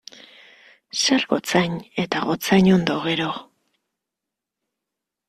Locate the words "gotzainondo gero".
2.29-3.29